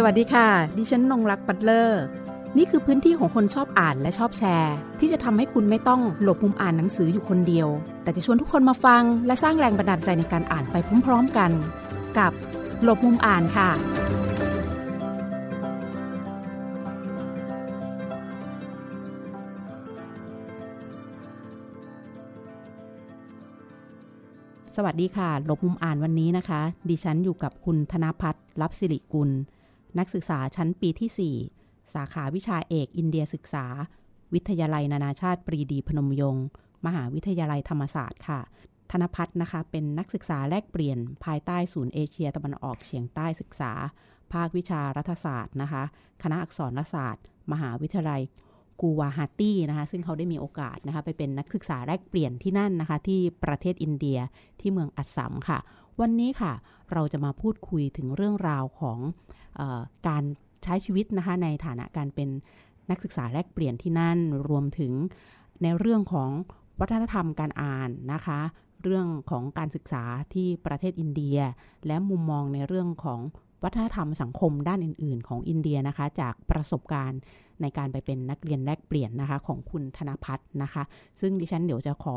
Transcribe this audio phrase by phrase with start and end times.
[0.00, 0.48] สวัสดีค่ะ
[0.78, 2.02] ดิฉันนงรักปัตเลอร์
[2.56, 7.68] นี่คือพื้นที่ของคนชอบอ่านและชอบแชร์ ที่จะทำให้คุณไม่ต้องหลบมุมอ่านหนังสืออยู่คนเดียว
[8.02, 11.50] แต่จะชวนทุกคนมาฟัง และสร้างแรงบันดาลใจในการอ่านไปพร้อม ๆกัน
[12.18, 12.32] กับ
[12.82, 13.70] หลบมุมอ่านค่ะ
[24.76, 29.30] สวัสดีค่ะ หลบมุมอ่านวันนี้นะคะ ดิฉันอยู่กับคุณธนพัฒน์รับสิริกุล
[29.98, 33.66] นักศึกษาชั้นปีที่ 4 สาขาวิชาเอกอินเดียศึกษา
[34.34, 36.46] วิทยาลัยนานาชาติปรีดีพนมยงค์
[36.86, 38.40] มหาวิทยาลัยธรรมศาสตร์ค่ะ
[38.90, 43.72] ธนพัฒน์นะคะเป็นนักศึกษาแลกเปลี่ยน ภายใต้ศูนย์เอเชียตะวันออกเฉียงใต้ศึกษา
[44.32, 45.82] ภาควิชารัฐศาสตร์นะคะ
[46.22, 48.22] คณะอักษรศาสตร์ มหาวิทยาลัย
[48.80, 54.18] กูวาฮาตี้นะคะ ซึ่งเขาได้มีโอกาสนะคะ ไปเป็นนักศึกษาแลกเปลี่ยนที่นั่นนะคะ ที่ประเทศอินเดีย
[54.60, 55.58] ที่เมืองอัสสัมค่ะ
[56.00, 56.52] วันนี้ค่ะ
[56.92, 58.98] เราจะมาพูดคุยถึงเรื่องราวของ
[60.08, 60.22] การ
[60.64, 62.28] ใช้ชีวิตนะคะในฐานะการเป็น
[62.90, 64.18] นักศึกษาแลกเปลี่ยนที่นั่น
[64.48, 64.92] รวมถึง
[65.62, 66.30] ในเรื่องของ
[66.80, 68.40] วัฒนธรรมการอ่านนะคะ
[68.82, 70.04] เรื่องของการศึกษา
[70.34, 71.38] ที่ประเทศอินเดีย
[71.86, 73.20] และมุมมองในเรื่องของ
[73.64, 77.20] วัฒนธรรมสังคมด้านอื่น ๆ ของอินเดียนะคะ จากประสบการณ์
[77.60, 80.82] ในการไปเป็นนักเรียนแลกเปลี่ยนนะคะของคุณธนพัฒน์นะคะ
[81.20, 82.16] ซึ่งดิฉันเดี๋ยวจะขอ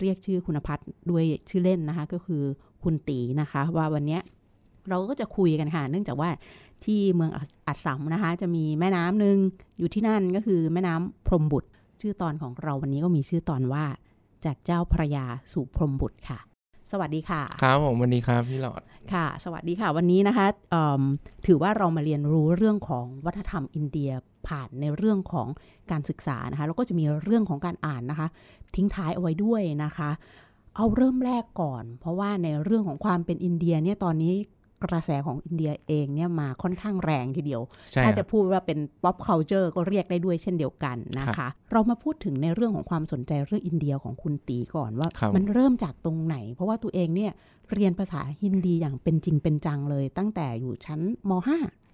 [0.00, 2.42] เรียกชื่อคุณพัฒน์ด้วยชื่อเล่นนะคะ ก็คือ
[2.84, 4.18] คุณตีนะคะ ว่าวันนี้
[4.88, 6.30] เราก็จะคุยกันค่ะ เนื่องจากว่า
[6.86, 7.30] ที่เมือง
[7.66, 9.36] อัสสัมนะคะ จะมีแม่น้ำหนึ่ง
[9.78, 11.68] อยู่ที่นั่นก็คือแม่น้ำพรหมบุตร
[12.00, 13.84] ชื่อตอนของเราวันนี้ก็มีชื่อตอนว่า
[14.44, 16.38] จากเจ้าพระยาสู่พรหมบุตรค่ะ
[16.90, 21.02] สวัสดีค่ะครับผมวันนี้ครับพี่หลอดค่ะ สวัสดีค่ะ วันนี้นะคะเอิ่ม
[21.46, 24.10] ถือว่าเรามาเรียนรู้เรื่องของวัฒนธรรมอินเดีย
[24.48, 25.48] ผ่านในเรื่องของ
[25.90, 28.28] การศึกษานะคะแล้วก็จะมีเรื่องของการอ่านนะคะ
[28.76, 30.10] ทิ้งท้ายเอาไว้ด้วยนะคะ
[30.76, 34.34] เอาเริ่มแรกก่อน เพราะว่าในเรื่องของความเป็นอินเดียเนี่ยตอนนี้
[34.84, 47.32] กระแสของอินเดียเองเนี่ยมาค่อนข้างแรงทีเดียวใช่ถ้าคจะรับพูดว่าเป็น pop culture ก็เรียกได้ด้วยเช่นเดียวกันนะคะ เรามาพูดถึงในเรื่องของความสนใจเรื่องอินเดียของคุณตีก่อนว่าครับมันเริ่มจากตรงไหน เพราะว่าตัวเองเนี่ย
[47.72, 51.32] เรียนภาษาฮินดีอย่างเป็นจริงเป็นจังเลย ตั้งแต่อยู่ชั้นม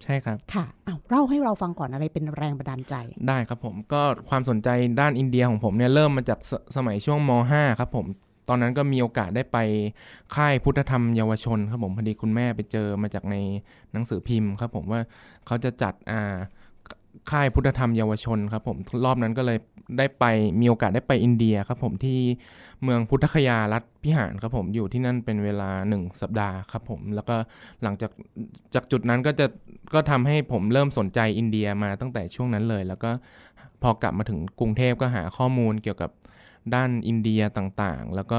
[0.02, 2.94] ใช่ครับ .5 ค่ะอ้าวเล่าให้เราฟังก่อนอะไรเป็นแรงบันดาลใจ
[3.28, 4.68] ได้ครับผมก็ความสนใจ
[5.00, 8.06] ด้านอินเดียของผมเนี่ยเริ่มมาจากสสมัยช่วงม .5 ครับผม
[8.48, 9.58] ตอนนั้นก็มีโอกาสได้ไป
[10.34, 13.36] ค่ายพุทธธรรมเยาวชนครับผมพอดีคุณแม่ไปเจอมาจากใน
[13.92, 15.00] หนังสือพิมพ์ครับผมว่า
[15.46, 16.36] เขาจะจัดอ่า
[17.30, 19.58] ค่ายพุทธธรรมเยาวชนครับผมรอบนั้นก็เลย
[19.98, 20.24] ได้ไป
[20.60, 22.18] มีโอกาสได้ไปอินเดียครับผมที่
[22.82, 27.36] เมืองพุทธคยารัฐพิหารครับผมอยู่ที่นั่นเป็นเวลาหนึ่งสัปดาห์ครับผมแล้วก็
[27.82, 28.10] หลังจาก
[28.74, 29.46] จากจุดนั้นก็จะ
[29.94, 33.10] ก็ทำให้ผมเริ่มสนใจอินเดียมาตั้งแต่ช่วงนั้นเลย แล้วก็
[33.82, 36.10] พอกลับมาถึงกรุงเทพก็หาข้อมูลเกี่ยวกับ
[36.74, 38.38] ด้านอินเดียต่างๆ แล้วก็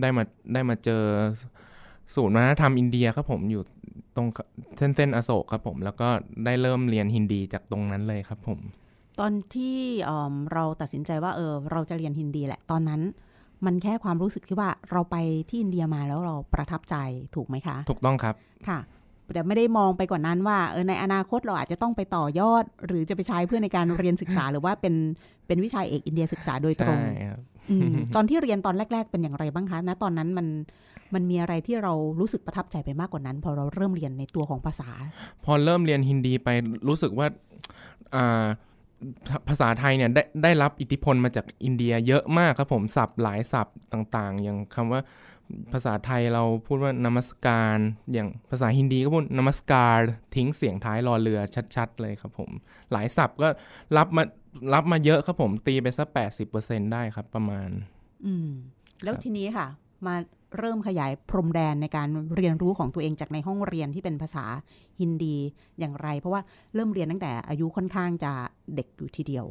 [0.00, 0.22] ได้มา
[0.52, 1.02] ได้มาเจอ
[2.14, 3.62] ศูนย์วัฒนธรรมอินเดียครับผมอยู่
[4.16, 4.28] ตรง
[4.78, 6.08] เส้นเส้นอโศกครับผม แล้วก็
[6.44, 8.58] ได้เริ่มเรียนฮินดีจากตรงนั้นเลยครับผม
[9.20, 13.00] ตอนที่เอิ่มเราตัดสินใจว่าเออเราจะเรียนฮินดีแหละตอนนั้น
[13.66, 15.16] มันแค่ความรู้สึกที่ว่าเราไป
[15.48, 16.96] ที่อินเดียมาแล้วเราประทับใจ
[17.34, 18.34] ถูกไหมคะ ถูกต้องครับ
[18.68, 18.78] ค่ะ
[19.34, 24.94] แต่ไม่ได้มองไปกว่านั้นว่าเออในอนาคตเราอาจจะต้องไปต่อยอด หรือจะไปใช้เพื่อในการเรียนศึกษาหรือว่าเป็น
[25.46, 27.57] เป็นวิชาเอกอินเดียศึกษาโดยตรงใช่ครับอืม
[28.14, 30.46] ตอนที่เรียนตอนแรก ๆ เป็นอย่างไรบ้างคะณตอนนั้นมัน
[31.14, 34.90] มันมีอะไรที่เรารู้สึกประทับใจไปมากกว่านั้น พอเราเริ่มเรียนในตัวของภาษา
[35.44, 36.48] พอเริ่มเรียนฮินดีไป
[36.88, 37.26] รู้สึกว่า
[38.14, 38.46] อ่า
[39.48, 45.00] ภาษาไทยเนี่ยได้ได้รับอิทธิพลมาจากอินเดียเยอะมากครับผมศัพท์หลายศัพท์ต่างๆ อย่างคำว่า
[45.72, 47.76] ภาษาไทยเราพูดว่านมัสการ
[48.12, 49.98] อย่างภาษาฮินดีก็พูดนมัสการ
[50.36, 51.40] ทิ้งเสียงท้ายรอเรือ
[51.76, 52.50] ชัด ๆ เลยครับผม
[52.92, 53.48] หลายศัพท์ก็
[53.96, 54.22] รับมา
[54.72, 57.70] รับมาเยอะครับผมตีไปสักแปดสิบเปอร์เซ็นได้ครับประมาณ
[58.26, 58.48] อืม
[59.02, 59.66] แล้วครับทีนี้ค่ะ
[60.06, 60.14] มา
[60.58, 64.44] เริ่มขยายพรมแดนในการเรียนรู้ของตัวเองจากในห้องเรียนที่เป็นภาษา
[65.00, 65.36] ฮินดี
[65.78, 66.40] อย่างไร เพราะว่า
[66.74, 68.32] เริ่มเรียนตั้งแต่อายุค่อนข้างจะ
[68.74, 69.46] เด็กอยู่ทีเดียว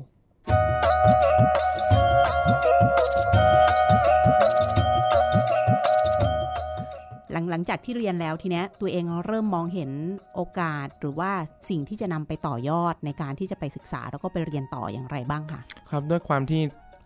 [7.32, 9.92] หลังหลังจากที่เรียนแล้วทีเนี้ยตัวเองเริ่มมองเห็น
[10.36, 11.32] โอกาสหรือว่า
[11.70, 16.62] สิ่งที่จะนำไปต่อยอดในการที่จะไปศึกษาแล้วก็ไปเรียนต่ออย่างไรบ้างค่ะครับด้วยความที่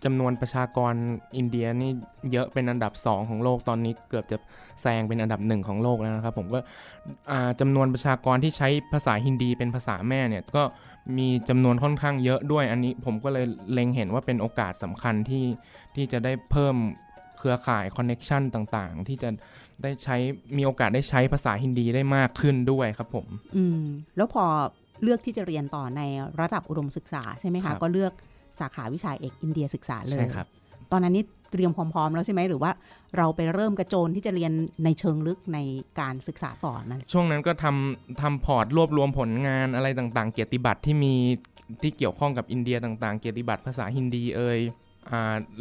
[0.06, 0.94] จำนวนประชากร
[1.38, 1.92] อินเดียนี่
[2.32, 4.38] เยอะเป็นอันดับ 2 ของโลกตอนนี้เกือบจะ
[4.82, 6.60] แซงเป็นอันดับหนึ่งของโลกแล้วนะครับ ผมก็
[7.60, 10.64] จำานวนประชากรที่ใช้ภาษาฮินดีเป็นภาษาแม่เนี่ยก็
[11.18, 15.46] มีจำนวนค่อนข้างเยอะด้วยอันนี้ผมก็เลยเล็งเห็นว่าเป็นโอกาสสำคัญที่
[15.96, 16.76] ที่จะได้เพิ่ม
[17.38, 19.30] เครือข่าย connection ต่างๆ ที่จะ
[19.84, 20.18] ได้ใช้
[20.58, 23.82] มีโอกาสได้ใช้ภาษาฮินดีได้มากขึ้นด้วยครับผม อืม
[24.18, 24.46] แล้วพอ
[25.04, 26.02] เลือกที่จะเรียนต่อใน
[26.42, 28.14] ระดับอุดมศึกษาใช่ไหมคะ ครับก็เลือก
[28.60, 30.48] สาขาวิชาเอกอินเดียศึกษาเลยใช่ครับ
[30.92, 32.72] ตอนนั้นนี่เตรียมความพร้อมแล้วใช่ไหมหรือว่า
[33.18, 34.52] เราไปเริ่มกระโจนที่จะเรียน
[34.84, 35.60] ในเชิงลึกใน
[36.00, 41.14] การศึกษาต่อนั่นช่วงนั้นก็ทำทำ port รวบรวมผลงานอะไรต่างๆ เกียรติบัตรที่มี
[41.82, 44.91] ที่เกี่ยวข้องกับอินเดียต่างๆ เกียรติบัตรภาษาฮินดีเอ่ยอ่า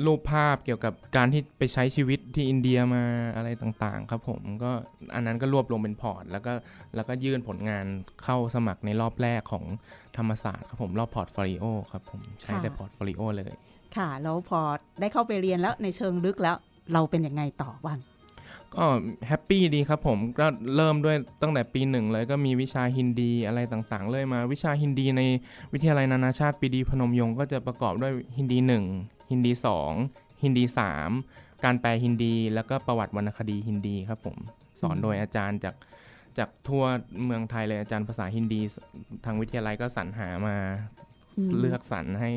[0.05, 3.05] รูปภาพเกี่ยวกับการที่ไปใช้ชีวิตที่อินเดียมา
[3.37, 4.71] อะไรต่างๆ ครับผมก็
[5.15, 6.53] อันนั้นก็รวบรวมเป็น port แล้วก็
[6.95, 7.87] แล้วก็ยื่นผลงาน
[8.25, 9.65] เข้าสมัครในรอบแรกของ
[10.17, 13.51] ธรรมศาสตร์ครับผมรอบ portfolio ครับผมใช้แต่ portfolio เลย
[13.97, 14.61] ค่ะ แล้วพอ
[15.01, 16.57] ได้เข้าไปเรียนแล้วในเชิงลึกแล้ว
[16.93, 17.99] เราเป็นยังไงต่อบ้าง
[18.75, 18.85] ก็
[19.27, 20.47] happy ดีครับผมก็
[20.77, 25.23] เริ่มด้วยตั้งแต่ปีหนึ่งเลยก็มีวิชาฮินดีอะไรต่างๆ เลยมาวิชาฮินดีใน
[25.73, 28.85] วิทยาลัยนานาชาติปีดีพนมยงค์ก็จะประกอบด้วยฮินดีหนึ่ง
[29.31, 29.93] ฮินดีสอง
[30.43, 31.11] ฮินดีสาม
[31.65, 34.37] การแปลฮินดี แล้วก็ประวัติวรรณคดีฮินดีครับผม
[34.81, 35.75] สอนโดยอาจารย์จาก
[36.39, 36.85] จากทั่ว
[37.25, 38.61] เมืองไทยเลยอาจารย์ภาษาฮินดี
[39.25, 40.57] ทางวิทยาลัยก็สรรหามา
[41.39, 42.31] อืมเลือกสรรให้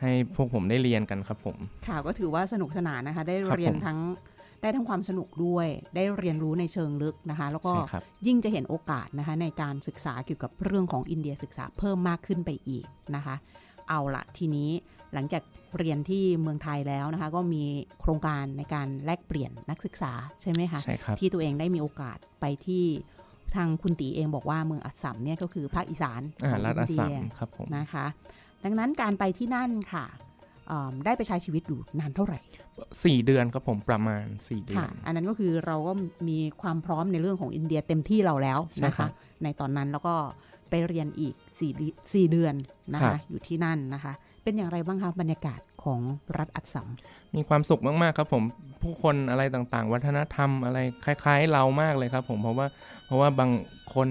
[0.00, 1.56] ให้พวกผมได้เรียนกันครับผม
[1.86, 3.98] ค่ะก็ถือว่าสนุกสนานนะคะ ได้ครับเรียนผมทั้ง
[4.62, 12.86] ได้ทั้งความสนุกด้วย ได้เรียนรู้ในเชิงลึกนะคะ แล้วก็ใช่ครับยิ่งจะเห็นโอกาสนะคะ ในการศึกษาเกี่ยวกับเรื่องของอินเดียศึกษาเพิ่มมากขึ้นไปอีก
[13.16, 13.34] นะคะ
[13.88, 14.70] เอาละทีนี้
[15.14, 15.42] หลังจาก
[15.78, 17.64] เรียนที่เมืองไทยแล้วนะคะ ก็มี
[18.00, 20.12] โครงการในการแลกเปลี่ยนนักศึกษา
[20.42, 22.84] ใช่ไหมคะใช่ครับที่ตัวเองได้มีโอกาสไปที่
[23.54, 28.06] ทางคุณตีเองบอกว่าเมืองอัสสัมเนี่ยก็คือภาคอีสานอ่าของรัฐอัสอินสัมเดียครับผมนะคะ
[28.64, 30.06] ดังนั้นการไปที่นั่นค่ะ
[30.68, 32.38] เอิ่มได้ไปใช้ชีวิตอยู่นานเท่าไหร่
[33.04, 35.92] สี่เดือนครับผมประมาณสี่เดือค่ะนอันนั้นก็คือเราก็
[36.28, 39.10] มีความพร้อมในเรื่องของอินเดียเต็มที่เราแล้วนะใช่ครัคะบ
[39.42, 40.14] ในตอนนั้นแล้วก็
[40.70, 42.54] ไปเรียนอีก4เดืสี่เดือน
[42.92, 44.12] นะครัคะบอยู่ที่นั่นนะคะ
[44.42, 46.00] เป็นอย่างไรบ้างคะบรรยากาศของ
[46.38, 46.88] รัฐอัสสัม
[47.36, 48.42] มีความสุขมากๆครับผม
[48.82, 52.66] ผู้คนอะไรต่างๆ วัฒนธรรมอะไรคล้ายๆ เรามากเลยครับผมเพราะว่า
[53.06, 53.50] เพราะว่าบาง
[53.94, 54.08] คน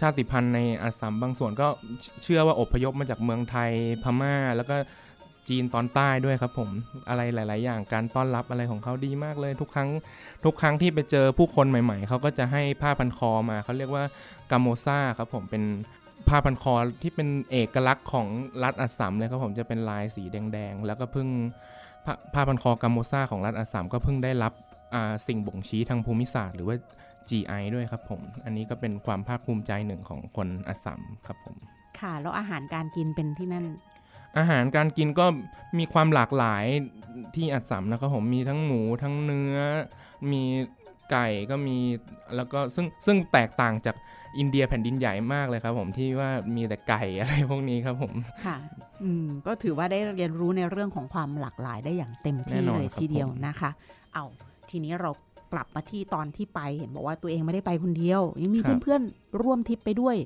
[0.00, 1.68] ชาติพันธุ์ในอัสสัมบางส่วนก็
[2.22, 3.70] เชื่อว่าอพยพมาจากเมืองไทย
[4.02, 4.76] พม่า แล้วก็
[5.48, 6.70] จีนตอนใต้ด้วยครับผม
[7.08, 9.88] อะไรหลาย ๆ อย่างการต้อนรับอะไรของเขาดีมากเลย ทุกครั้ง
[10.44, 14.04] ทุกครั้งที่ไปเจอผู้คนใหม่ ๆเขาก็จะให้ผ้าพันคอมาเขาเรียกว่า
[14.50, 15.62] กามโมซาครับผมเป็น
[16.28, 18.26] ผ้าพันคอที่เป็นเอกลักษณ์ของ
[18.62, 21.28] รัฐอัสสัมเลยครับผมจะเป็นลายสีแดงๆ แล้วก็เพิ่ง
[22.04, 24.52] ผ้าผ้าพันคอกาโมซาของรัฐอัสสัมก็เพิ่งได้รับ
[25.26, 26.76] สิ่งบ่งชี้ทางภูมิศาสตร์หรือว่า
[27.28, 31.56] GI ด้วยครับผม อันนี้ก็เป็นความภาคภูมิใจหนึ่งของคนอัสสัมครับผม
[32.00, 33.66] ค่ะ แล้วอาหารการกินเป็นที่นั่น
[34.38, 35.26] อาหารการกินก็
[35.78, 36.64] มีความหลากหลาย
[37.34, 39.56] ที่อัสสัมนะครับผมมีทั้งหมูทั้งเนื้อ
[40.32, 40.42] มี
[41.10, 41.78] ไก่ก็มี
[42.36, 43.96] แล้วก็ซึ่งซึ่งแตกต่างจาก
[44.38, 48.12] อินเดียแผ่นดินใหญ่มากเลยครับผมที่ว่ามีแต่ไก่อะไรพวกนี้ครับผม
[48.46, 48.56] ค่ะ
[49.02, 53.70] อืมก็ถือว่าได้เรียนรู้ในเรื่องของความหลากหลายได้อย่างเต็มที่แน่นอนเลยครับทีเดียวผมนะคะ
[54.14, 54.24] เอา
[54.70, 55.10] ทีนี้เรา
[55.52, 60.16] กลับมาที่ตอนที่ไปเห็นบอกว่าตัวเองไม่ได้ไปคนเดียว ยังมีเพื่อนๆร่วมทริปไปด้วย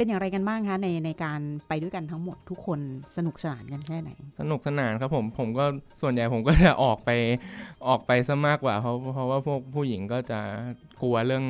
[0.00, 2.80] เป็นอย่างไรกันบ้างคะในในการไปด้วยกันทั้งหมดทุกคน
[3.16, 4.10] สนุกสนานกันแค่ไหน
[4.40, 5.64] สนุกสนานครับผมผมก็
[6.02, 7.10] ส่วนใหญ่ผมก็จะออกไป
[7.88, 10.40] ออกไปซะมากกว่าเพราะเพราะว่าพวกผู้หญิงก็จะ
[11.02, 11.44] กลัวเรื่อง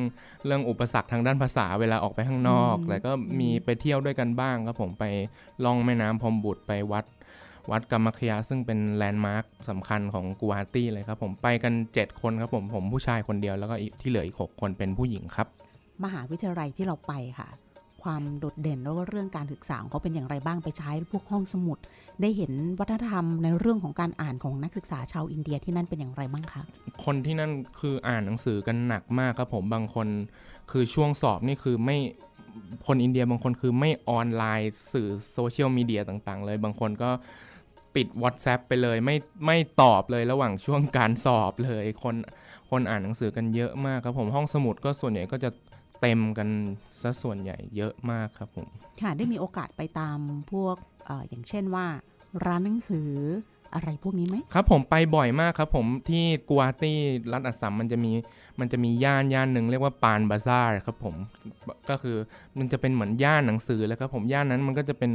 [0.47, 5.05] เรื่องอุปสรรคทางด้านภาษาเวลาออกไปข้างนอกอืมแต่ก็มีไปเที่ยวด้วยกันบ้างครับผมไป
[5.65, 7.05] ล่องแม่น้ำพรหมบุตรไปวัด
[7.71, 15.47] วัดกรรมคยาซึ่งเป็นแลนด์มาร์คสำคัญของกูวาฮาตี้เลยครับผมไปกัน 7 คนครับผมผมผู้ชายคนเดียวแล้วก็อีกที่เหลืออีก 6 คนเป็นผู้หญิงครับ
[16.05, 17.49] มหาวิทยาลัยที่เราไปค่ะ
[18.03, 21.79] ความโดดเด่นแล้วก็เรื่องการศึกษาของเขาเป็นอย่างไรบ้างไปใช้พวกห้องสมุด
[22.21, 26.63] ได้เห็นวัฒนธรรมในเรื่องของการอ่านของนักศึกษาชาวอินเดียที่นั่นเป็นอย่างไรบ้างคะ
[27.05, 30.09] คนที่นั่นคืออ่านหนังสือกันหนักมากครับผมบางคน
[30.71, 31.99] คือช่วงสอบนี่คือไม่
[32.87, 37.11] คนอินเดียบางคนคือไม่ออนไลน์สื่อโซเชียลมีเดียต่างๆ เลยบางคนก็
[37.95, 39.17] ปิด WhatsApp ไปเลยไม่
[39.47, 42.17] ไม่ตอบเลยระหว่างช่วงการสอบเลย คน
[42.71, 45.51] คนอ่านหนังสือกันเยอะมากครับผมห้องสมุดก็ส่วนใหญ่ก็จะ
[46.01, 46.49] เต็มกัน
[47.01, 48.69] ซะส่วนใหญ่เยอะมากครับผม
[49.01, 50.19] ค่ะได้มีโอกาสไปตาม
[50.53, 50.77] พวก
[51.07, 51.87] เอออย่างเช่นว่า
[52.47, 53.11] ร้านหนังสือ
[53.75, 56.99] อะไรพวกนี้ไหมครับผมไปบ่อยมากครับผมที่กัวาตี้
[57.33, 58.13] รัฐอัสสัมมันจะมี
[58.61, 61.15] มันจะมีย่านย่านหนึ่งเรียกว่าปานบาซาร์ครับผม
[61.91, 62.17] ก็คือ
[62.59, 65.13] มันจะเป็นเหมือนย่านหนังสือเลยครับผมย่านนั้นมันก็จะเป็น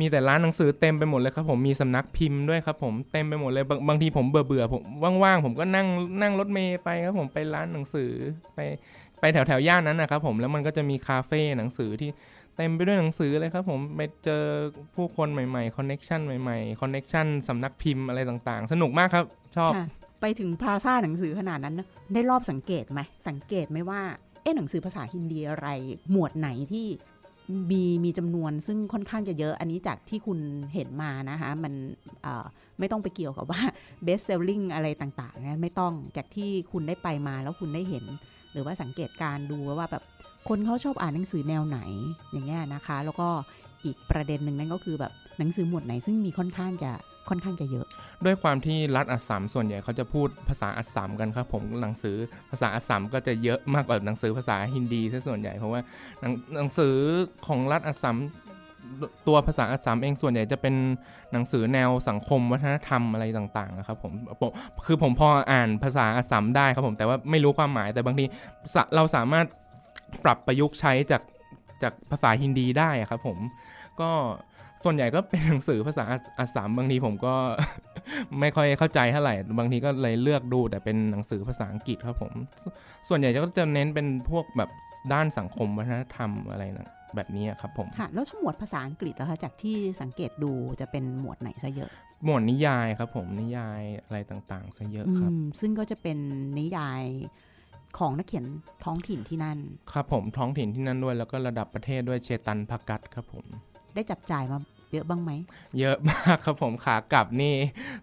[0.00, 4.82] มีแต่ร้านหนังสือเต็มไปหมดเลยครับผมมีสำนักพิมพ์ด้วยครับผมเต็มไปหมดเลยบางบางทีผมเบื่อเบื่อๆผม
[5.24, 5.86] ว่างๆผมก็นั่ง
[6.20, 8.12] นั่งรถเมล์ไปครับผมไปร้านหนังสือ
[8.54, 8.60] ไป
[9.22, 12.10] ไปแถวแถวย่านนั้นนะครับผมแล้วมันก็จะมีคาเฟ่หนังสือที่
[12.56, 14.42] เต็มไปด้วยหนังสือเลยครับผมไปเจอ
[14.94, 19.24] ผู้คนใหม่ๆ connection ใหม่ๆ connection สำนักพิมพ์อะไรต่างๆ สนุกมากครับ
[19.56, 19.72] ชอบ
[20.20, 24.00] ไปถึงพลาซ่าหนังสือขนาดนั้นนะได้รอบสังเกตไหมสังเกตไหมว่า
[24.42, 25.68] เอ๊ะหนังสือภาษาฮินดีอะไร
[26.10, 26.86] หมวดไหนที่
[27.70, 30.38] มีมีจำนวนซึ่งค่อนข้างจะเยอะอันนี้จากที่คุณ
[30.74, 31.72] เห็นมานะคะมัน
[32.78, 33.62] ไม่ต้องไปเกี่ยวกับว่า
[34.06, 38.04] best selling อะไรต่างๆนะไม่ต้องจากที่คุณได้ไปมาแล้วคุณได้เห็น
[38.52, 40.02] หรือว่าสังเกตการดูว่าแบบ
[40.48, 41.78] คนเขาชอบอ่านหนังสือแนวไหน
[42.32, 43.28] อย่างเงี้ยนะคะ แล้วก็
[43.84, 46.92] อีกประเด็นหนึ่งนั่นก็คือแบบหนังสือหมวดไหนซึ่งมีค่อนข้างจะ
[47.28, 47.86] ค่อนข้างจะเยอะ
[48.24, 52.16] ด้วยความที่รัฐอัสสัมส่วนใหญ่เขาจะพูดภาษาอัสสัมกันครับผมหนังสือ
[52.50, 55.80] ภาษาอัสสัมก็จะเยอะมากกว่าหนังสือภาษาฮินดีซะส่วนใหญ่เพราะว่า
[56.56, 56.96] หนังสือ
[57.46, 58.16] ของรัฐอัสสัม
[59.26, 60.74] ตัวภาษาอัสสัมเองส่วนใหญ่จะเป็น
[61.32, 64.50] หนังสือแนวสังคมวัฒนธรรมอะไรต่างๆนะครับผมผม
[64.86, 68.24] คือผมพออ่านภาษาอัสสัมได้ครับผมแต่ว่าไม่รู้ความหมายแต่บางที
[68.94, 69.46] เราสามารถ
[70.24, 71.22] ปรับประยุกต์ใช้จาก
[71.82, 73.38] จากภาษาฮินดีได้ครับผม
[74.00, 74.10] ก็
[74.84, 77.34] ส่วนใหญ่ก็เป็นหนังสือภาษาอัสอัสสัมบางทีผมก็
[78.40, 82.32] ไม่ค่อยเข้าใจเท่าไหร่บางทีก็เลยเลือกดูแต่เป็นหนังสือภาษาอังกฤษครับผม
[83.08, 84.70] ส่วนใหญ่ก็จะเน้นเป็นพวกแบบ
[85.12, 91.90] ด้านสังคมวัฒนธรรมอะไรนะ แบบนี้ครับผมค่ะแล้วถ้าหมวดภาษาอังกฤษนะคะจากที่สังเกตดูจะเป็นหมวดไหนซะเยอะ
[92.24, 96.18] หมวดนิยายครับผมนิยายอะไรต่างๆซะเยอะครับอืมซึ่งก็จะเป็น
[96.58, 97.02] นิยาย
[97.98, 98.46] ของนักเขียน
[98.84, 99.58] ท้องถิ่นที่นั่น
[99.92, 103.44] ครับผมท้องถิ่นที่นั่นด้วยแล้วก็ระดับประเทศด้วยเชตันพักัตครับผม
[103.94, 104.58] ได้จับจ่ายมา
[104.92, 105.30] เยอะบ้างไหม
[105.78, 107.54] เยอะมากครับผมขากลับนี่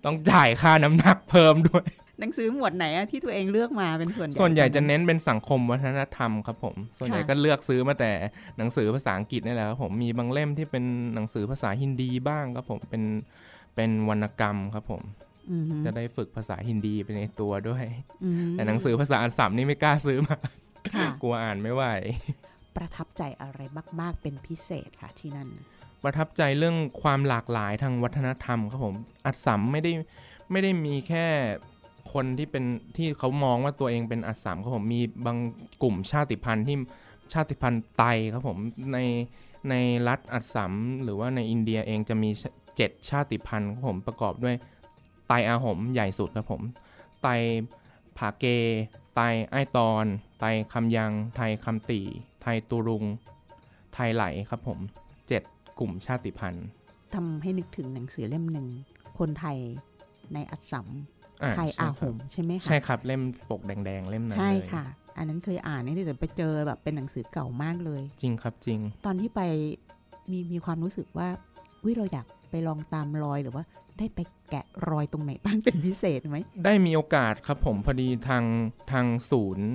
[0.05, 1.85] ต้องจ่ายค่าน้ำหนักเพิ่มด้วย
[2.19, 8.11] หนังสือหมวดไหนอะที่ตัวเองเลือกมาเป็นส่วนใหญ่ส่วนใหญ่จะเน้นเป็นสังคมวัฒนธรรมครับผม ส่วนใหญ่ค่ะก็เลือกซื้อมาแต่
[8.57, 10.83] หนังสือภาษาอังกฤษนี่แหละครับผมมีบางเล่มที่เป็น
[11.13, 13.03] หนังสือภาษาฮินดีบ้างครับผมเป็น
[13.75, 15.01] เป็นวรรณกรรมครับผม
[15.51, 17.83] อือฮึจะได้ฝึกภาษาฮินดีไปในตัวด้วย
[18.23, 20.37] อืมแต่หนังสือภาษาอันสัมนี่ไม่กล้าซื้อมา
[20.95, 21.83] ค่ะกลัวอ่านไม่ไหว
[22.77, 23.59] ประทับใจอะไร
[24.01, 25.49] มาก ๆ เป็นพิเศษค่ะที่นั่น
[26.03, 28.95] ประทับใจเรื่องความหลากหลายทางวัฒนธรรมครับผม
[29.25, 29.91] อัสสัมไม่ได้
[30.51, 31.25] ไม่ได้มีแค่
[32.13, 32.65] คนที่เป็น
[32.97, 35.37] ที่เขามองว่าตัวเองเป็นอัสสัมครับผมมีบาง
[35.81, 36.77] กลุ่มชาติพันธุ์ที่
[37.33, 38.57] ชาติพันธุ์ไตครับผม
[38.93, 38.99] ใน
[39.69, 39.75] ใน
[40.07, 40.73] รัฐอัสสัม
[41.03, 42.29] หรือว่าในอินเดียเองจะมี
[42.75, 44.55] เจ็ดชาติพันธุ์ครับผมประกอบด้วย
[45.27, 46.61] ไตอาหมใหญ่สุดครับผม
[47.21, 47.27] ไต
[48.17, 48.45] ผาเก
[49.15, 49.19] ไต
[49.51, 50.05] ไอตอน
[50.39, 52.01] ไตคำยัง ไทยคำตี
[52.41, 53.03] ไทยตูรุง
[53.93, 54.79] ไทยไหลครับผม
[55.27, 55.43] เจ็ด
[55.79, 56.65] กลุ่มชาติพันธุ์
[57.15, 58.67] ทำให้นึกถึงหนังสือเล่มหนึ่ง
[59.19, 59.57] คนไทย
[60.33, 60.87] ในอัสสัม
[61.57, 64.85] ไทยใช่อาคหรับมใช่ไหมคะใช่ครับเล่มปกแดง ๆ เล่มนั้นใช่เลยค่ะ
[65.17, 69.41] อันนั้นเคยอ่านนี่แต่ไปเจอแบบเป็นหนังสือเก่ามากเลย จริงครับจริง ตอนที่ไป
[70.31, 71.27] มีมีความรู้สึกว่า
[71.85, 73.63] วิเราอยากไปลองตามรอยหรือว่า
[73.97, 74.19] ได้ไป
[74.49, 78.43] แกะรอยตรงไหนบ้างเป็นพิเศษไหม ได้มีโอกาสครับผมพอดีทาง
[78.91, 79.67] ทางศูนย์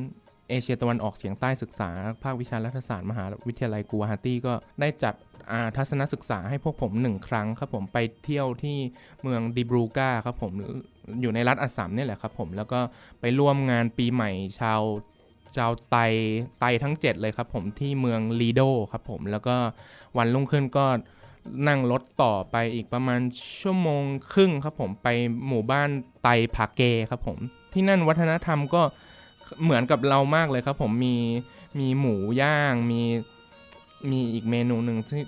[0.49, 1.91] เอเชียตะวันออกเฉียงใต้ศึกษา
[2.23, 5.15] ภาควิชารัฐศาสตร์มหาวิทยาลัยกูวาฮาตี้ก็ได้จัด
[5.51, 8.79] อ่าทัศนศึกษาให้พวกผมหนึ่งครั้งครับผมไปเที่ยวที่
[9.23, 10.53] เมืองดิบรูกาครับผม
[11.21, 12.81] อยู่ในรัฐอัสสัมเนี่ยแหละครับผมแล้วก็
[13.21, 14.31] ไปร่วมงานปีใหม่
[14.61, 14.81] ชาว
[15.57, 15.97] ชาวไต
[16.61, 19.57] ไตทั้ง 7 เลยครับผมที่เมืองลีโดครับผมแล้วก็
[20.17, 20.87] วันรุ่งขึ้นก็
[21.69, 23.21] นั่งรถต่อไปอีกประมาณ
[23.61, 25.09] ชั่วโมงครึ่งครับผมไป
[25.49, 25.89] หมู่บ้าน
[26.23, 27.39] ไตผาเกครับผม
[27.73, 28.83] ที่นั่นวัฒนธรรมก็
[29.63, 31.17] เหมือนกับเรามากเลยครับผมมี
[31.81, 33.03] มีหมูย่างมี
[34.11, 35.23] มีอีกเมนูหนึ่งที่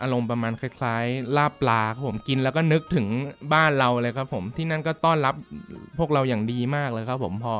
[0.00, 3.06] อารมณ์ประมาณคล้ายๆ ลาบปลาครับผมกินแล้วก็นึกถึง
[3.54, 5.34] บ้านเราเลยครับผมที่นั่นก็ต้อนรับ
[5.98, 7.54] พวกเราอย่างดีมากเลยครับ ผมพอ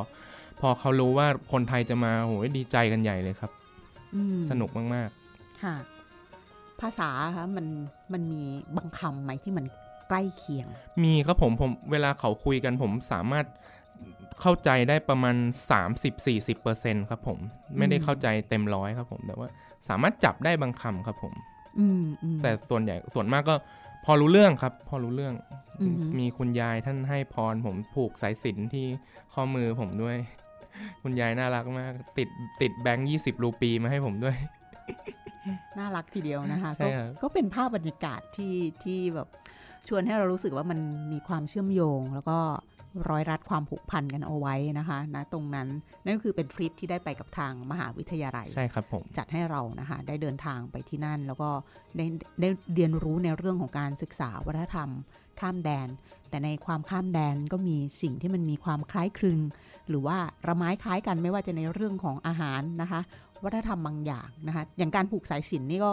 [0.61, 3.51] พอเขารู้ว่าคนไทยจะมาโหยดีใจกันใหญ่เลยครับ
[4.15, 5.09] อืมสนุกมาก
[5.63, 5.75] ค่ะ
[6.81, 7.65] ภาษาคะมัน
[8.13, 8.43] มันมี
[8.75, 9.65] บางคำไหมที่มัน
[10.09, 13.45] ใกล้เคียงๆมีครับผมผมเวลาเขาคุยกันผมสามารถ
[14.41, 15.35] เข้าใจได้ประมาณ
[16.23, 17.39] 30-40%ครับผม
[17.77, 19.49] ไม่ได้เข้าใจเต็มร้อยครับผม แต่ว่า
[19.89, 21.52] สามารถจับได้บางคำครับผมอืมอืม
[22.41, 23.55] แต่ส่วนใหญ่ส่วนมากก็
[24.05, 25.33] พอรู้เรื่องครับ พอรู้เรื่อง
[25.81, 28.85] อือฮึมีคุณยายท่านให้พร ผมผูกสายสิญจนที่
[29.33, 30.17] ข้อมือผมด้วย
[31.03, 32.29] คุณยายน่ารักมาก ติด
[32.61, 34.35] ติดแบงค์ยี่สิบรูปีมาให้ผมด้วย
[35.79, 39.27] น่ารักทีเดียวนะคะใช่ก็ครับก็เป็นภาพบรรยากาศที่ที่แบบ
[39.87, 40.79] ชวนให้เรารู้สึกว่ามัน
[41.11, 42.39] มีความเชื่อมโยงแล้วก็
[43.09, 45.67] ร้อยรัดความผูกพันกันเอาไว้นะคะนะตรงนั้น
[46.03, 51.49] นั่นก็คือเป็นทริปที่ได้ไปกับทางมหาวิทยาลัยใช่ครับผมจัดให้เรานะคะได้เดินทางไปที่นั่น แล้วก็
[51.97, 52.05] ได้
[52.41, 54.89] ได้เรียนรู้ในเรื่องของการศึกษาวัฒนธรรม
[55.39, 55.87] ข้ามแดน
[56.29, 59.39] แต่ในความข้ามแดนก็มีสิ่งที่มันมีความคล้ายคลึง
[59.89, 63.01] หรือว่าระไม้คล้ายกันไม่ว่าจะในเรื่องของอาหารนะคะ
[63.43, 65.91] วัฒนธรรมบางอย่างนะคะอย่างการผูกสายสิญจนนี่ก็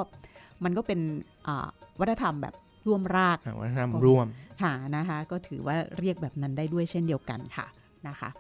[0.65, 1.01] มันก็เป็น
[1.47, 1.67] อ่า
[2.01, 2.55] วัฒนธรรมแบบ
[2.87, 4.27] ร่วมรากอ่าวัฒนธรรมร่วม
[4.63, 7.67] หานะคะ ก็ถือว่าเรียกแบบนั้นได้ด้วยเช่นเดียวกันค่ะ
[8.09, 8.31] นะคะ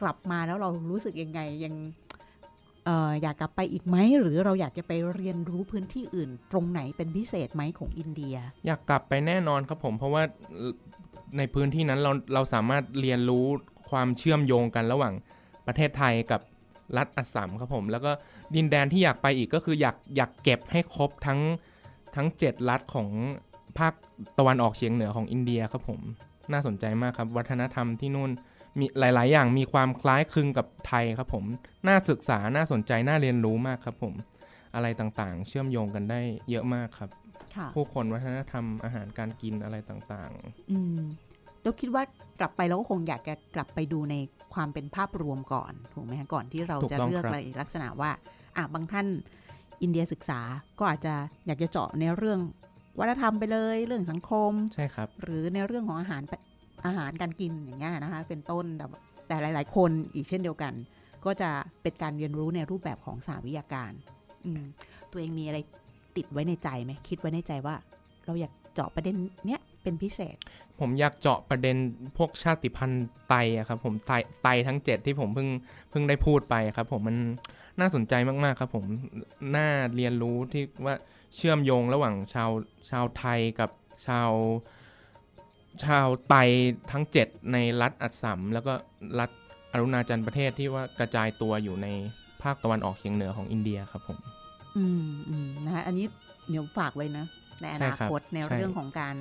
[0.00, 1.74] กลับมาแล้วเรารู้สึกยังไงยัง
[2.84, 8.36] เอออยากกลับไปอีกไหมหรือเราอยากจะไปเรียนรู้พื้นที่อื่น ตรงไหนเป็นพิเศษไหมของอินเดีย
[8.66, 10.22] อยากกลับไปแน่นอนครับผม เพราะว่า
[11.38, 13.46] ในพื้นที่นั้นเราเราสามารถเรียนรู้
[13.90, 15.14] ความเชื่อมโยงกันระหว่าง
[15.66, 16.40] ประเทศไทยกับ
[16.96, 18.12] รัฐอัสสัมครับผม แล้วก็
[18.54, 21.40] ดินแดนที่อยากไปอีกก็คืออยากอยากเก็บให้ครบทั้ง
[22.16, 23.08] ทั้ง 7 รัฐของ
[23.78, 23.92] ภาค
[24.38, 26.00] ตะวันออกเฉียงเหนือของอินเดียครับผม
[26.52, 28.30] น่าสนใจมากครับ วัฒนธรรมที่นู่น
[28.78, 31.44] มีหลาย ๆ อย่างมีความคล้ายคลึงกับไทยครับผม
[31.88, 34.14] น่าศึกษาน่าสนใจน่าเรียนรู้มากครับผม
[34.74, 37.10] อะไรต่างๆ เชื่อมโยงกันได้เยอะมากครับ
[37.56, 40.30] ค่ะผู้คนวัฒนธรรมอาหารการกินอะไรต่าง
[40.70, 41.00] อืม
[41.62, 42.02] เราคิดว่า
[42.40, 44.14] กลับไปเราก็คงอยากจะกลับไปดูใน
[44.54, 48.10] ความเป็นภาพรวมก่อนถูกไหมคะก่อนที่เราจะเลือกในลักษณะว่า
[48.56, 49.06] อะบางท่าน
[49.82, 50.40] อินเดียศึกษา
[50.78, 51.14] ก็อาจจะ
[51.46, 52.40] อยากจะเจาะในเรื่อง
[52.98, 56.22] วัฒนธรรมไปเลยเรื่องสังคมใช่ครับ หรือในเรื่องของอาหาร
[56.86, 58.86] อาหารการกินอย่างเงี้ยนะคะ เป็นต้นแต่
[59.28, 60.72] แต่หลาย ๆ คนอีกเช่นเดียวกัน
[61.24, 61.50] ก็จะ
[61.82, 63.92] เป็นการเรียนรู้ในรูปแบบของสาวิทยาการ
[64.44, 64.62] อืม
[65.10, 65.58] ตัวเองมีอะไร
[66.16, 67.74] ติดไว้ในใจไหมคิดไว้ในใจว่า
[68.26, 70.36] เราอยากเจาะประเด็นเนี้ยเป็นพิเศษ
[70.80, 71.76] ผมอยากเจาะประเด็น
[72.16, 74.12] พวกชาติพันธุ์ไตอะครับผมไต
[74.42, 75.48] ไตทั้ง 7 ที่ผมเพิ่ง
[75.90, 77.16] เพิ่งได้พูดไปครับ ผมมัน
[77.80, 78.84] น่าสนใจมากๆครับ ผม
[79.56, 80.94] น่าเรียนรู้ที่ว่า
[81.36, 82.50] เชื่อมโยงระหว่างชาว
[82.90, 83.70] ชาวไทยกับ
[84.06, 84.30] ชาว
[85.84, 86.34] ชาวไต
[86.90, 88.72] ทั้ง 7 ในรัฐอัสสัมแล้วก็
[89.18, 89.30] รัฐ
[89.72, 91.88] อรุณาจันทร์ประเทศที่ว่ากระจายตัวอยู่ใน
[92.42, 94.18] ภาคตะวันออกเฉียงเหนือของอินเดียครับผม
[94.76, 96.06] อืมอืมนะคะอันนี้
[96.50, 97.26] เดี๋ยวฝากไว้นะ
[97.60, 99.16] ในอนาคตในเรื่องของการ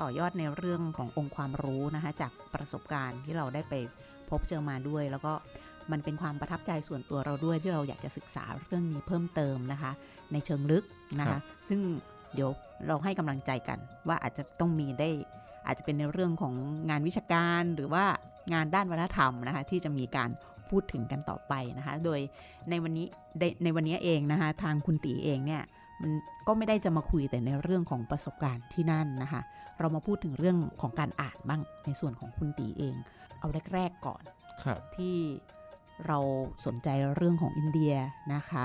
[0.00, 3.74] ต่อยอดในเรื่องขององค์ความรู้นะคะจากประสบการณ์ที่เราได้ไป
[4.30, 5.32] พบเจอมาด้วย แล้วก็
[5.92, 9.92] มันเป็นความประทับใจส่วนตัวเราด้วยที่เราอยากจะศึกษาเรื่องนี้เพิ่มเติมนะคะ
[10.32, 10.84] ในเชิงลึก
[11.20, 11.38] นะคะ
[11.68, 11.80] ซึ่ง
[12.34, 12.50] เดี๋ยว
[12.86, 15.10] เราให้กำลังใจกัน ว่าอาจจะต้องมีได้
[15.66, 16.54] อาจจะเป็นในเรื่องของ
[16.90, 18.04] งานวิชาการหรือว่า
[18.52, 20.30] งานด้านวัฒนธรรมนะคะ ที่จะมีการ
[20.70, 22.20] พูดถึงกันต่อไปนะคะ โดย
[22.70, 23.06] ในวันนี้
[23.64, 25.62] ในวันนี้เองนะคะ ทางคุณตีเองเนี่ย
[26.02, 26.10] มัน
[26.46, 29.40] ก็ไม่ได้จะมาคุยแต่ในเรื่องของประสบการณ์ที่นั่นนะคะ
[29.80, 32.94] เรามาพูดถึงเรื่องของการอ่านบ้างในส่วนของคุณตีเอง
[33.40, 34.22] เอาแรกๆก่อน
[34.96, 35.16] ที่
[36.06, 36.18] เรา
[36.66, 37.94] สนใจเรื่องของอินเดีย
[38.34, 38.64] นะคะ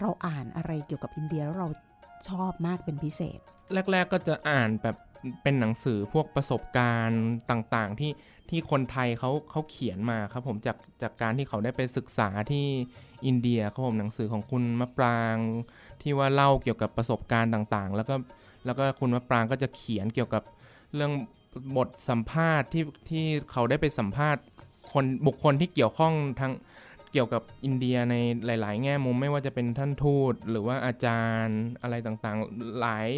[0.00, 1.68] เราอ่านอะไรเกี่ยวกับอินเดียแล้วเรา
[2.28, 3.38] ชอบมากเป็นพิเศษ
[3.92, 4.96] แรก ๆ ก็จะอ่านแบบ
[5.42, 8.12] เป็นหนังสือพวกประสบการณ์ต่างๆ ที่
[8.50, 12.66] ที่คนไทยเขาเขาเขียนมาครับผมจากจากการที่เขาได้ไปศึกษาที่
[13.26, 15.36] อินเดียครับผมหนังสือของคุณมะปราง
[16.02, 18.14] ที่ว่าเล่าเกี่ยวกับประสบการณ์ต่างๆ แล้วก็
[18.64, 20.42] แล้วก็คุณมะปรางก็จะเขียนเกี่ยวกับ
[20.94, 21.12] เรื่อง
[21.76, 24.42] บทสัมภาษณ์ที่ที่เขาได้ไปสัมภาษณ์
[24.96, 26.52] คนบุคคลที่เกี่ยวข้องทั้ง
[27.12, 28.14] เกี่ยวกับอินเดียใน
[28.46, 33.08] หลาย ๆ แง่มุมไม่ว่าจะเป็นท่านทูตหรือว่าอาจารย์อะไรต่างๆ หลาย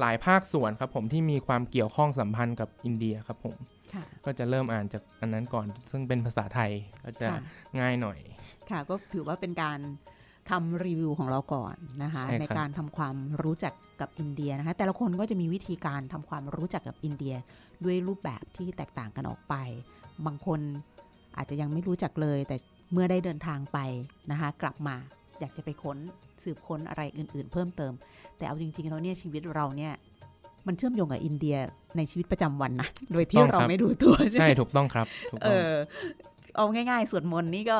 [0.00, 3.56] หลายภาคส่วนครับผมที่มีความเกี่ยวข้องสัมพันธ์กับอินเดียครับผม
[4.24, 6.70] ก็จะเริ่มอ่านจากอันนั้นก่อน ซึ่งเป็นภาษาไทย
[7.04, 7.28] ก็จะ
[7.80, 8.18] ง่ายหน่อย
[8.70, 9.78] ค่ะก็ถือว่าเป็นการ
[10.50, 17.34] ทำรีวิวของเราก่อนนะคะในการทำความรู้จักกับอินเดียนะคะแต่ละคนก็จะมีวิธีการทำความรู้จักกับอินเดีย
[17.84, 19.54] ด้วยรูปแบบที่แตกต่างกันออกไป
[20.26, 20.60] บางคน
[21.38, 22.56] อาจจะยังไม่รู้จักเลย แต่
[22.92, 23.78] เมื่อได้เดินทางไป
[24.30, 24.96] นะคะ กลับมา
[25.40, 25.98] อยากจะไปค้น
[26.44, 27.92] สืบค้นอะไรอื่น ๆ เพิ่มเติม
[28.36, 29.92] แต่เอาจริงๆแล้วเนี่ยชีวิตเราเนี่ย
[30.66, 31.56] มันเชื่อมโยงกับอินเดีย
[31.96, 35.06] ในชีวิตประจำวันนะโดยที่เราไม่ดูตัวใช่ถูกต้องครับ
[35.42, 35.72] เออ
[36.56, 37.78] เอาง่ายๆสวดมนต์นี่ก็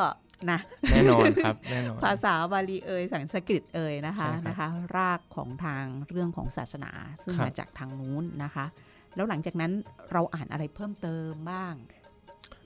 [0.51, 0.59] นะ
[0.91, 6.93] แน่นอนครับแน่นอนภาษาบาลีเอ่ยสังสกฤตเอ่ยนะคะนะคะ รากของทางเรื่องของศาสนา
[7.25, 8.67] ซึ่งมาจากทางนู้นนะคะ
[9.15, 9.73] แล้วหลังจากนั้น
[10.13, 11.75] เราอ่านอะไรเพิ่มเติมบ้าง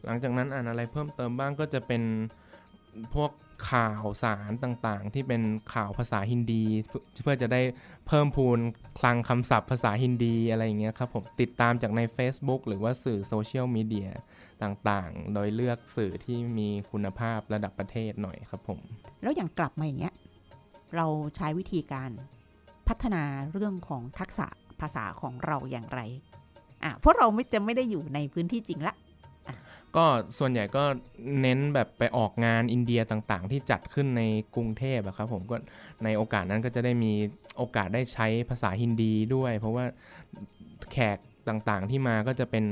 [0.05, 2.03] หลังจากนั้นอ่านอะไรเพิ่มเติมบ้างก็จะเป็น
[3.15, 3.31] พวก
[3.71, 5.43] ข่าวสารต่างๆ ที่เป็น
[5.75, 6.65] ข่าวภาษาฮินดี
[7.23, 7.63] เพื่อจะได้
[8.07, 8.59] เพิ่มพูน
[8.99, 14.09] คลังคำศัพท์ภาษาฮินดีอะไรอย่างเงี้ยครับผมติดตามจากใน Facebook หรือว่าสื่อโซเชียลมีเดีย
[14.63, 18.81] ต่างๆ โดยเลือกสื่อที่มีคุณภาพระดับประเทศหน่อยครับผม
[19.23, 20.15] แล้วอย่างกลับมาอย่างเงี้ย
[20.97, 22.11] เราใช้วิธีการ
[22.89, 24.47] พัฒนาเรื่องของทักษะ
[24.81, 26.01] ภาษาของเราอย่างไร
[26.85, 28.95] อะเพราะเราไม่จะไม่ได้อยู่ในพื้นที่จริงละ
[29.97, 30.07] ก็
[30.39, 30.85] ส่วนใหญ่ก็
[31.43, 34.23] เน้นแบบไปออกงานอินเดียต่างๆ ที่จัดขึ้นใน
[34.55, 35.57] กรุงเทพอะครับผมก็
[36.05, 37.13] ในโอกาสนั้นก็จะได้มี
[37.57, 39.85] โอกาสได้ใช้ภาษาฮินดีด้วย เพราะว่า
[40.93, 42.65] แขกต่างๆที่มาก็จะเป็น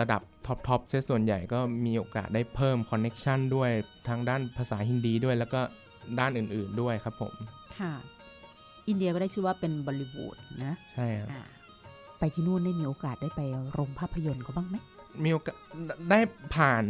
[0.00, 3.70] ระดับท็อปๆเสียส่วนใหญ่ก็มีโอกาสได้เพิ่ม connection ด้วย
[4.08, 5.60] ทางด้านภาษาฮินดีด้วยแล้วก็
[6.20, 7.34] ด้านอื่นๆด้วยครับผม
[7.78, 7.92] ค่ะ
[8.88, 11.28] อินเดียก็ได้ชื่อว่าเป็นบอลลีวูดนะ ใช่ครับ
[12.18, 13.40] ไปที่นู่นได้มีโอกาสได้ไป
[13.72, 14.76] โรงภาพยนตร์เขาบ้างไหม
[15.24, 15.56] มีโอกาส
[16.10, 16.20] ได้
[16.54, 16.84] ผ่าน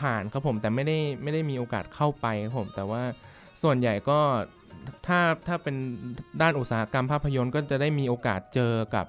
[0.00, 3.02] ผ่านครับผม แต่ไม่ได้ไม่ได้มีโอกาสเข้าไปครับผม แต่ว่า
[3.62, 4.20] ส่วนใหญ่ก็
[5.06, 5.76] ถ้าถ้าเป็น
[6.40, 9.06] ด้านอุตสาหกรรมภาพยนตร์ก็จะได้มีโอกาสเจอกับ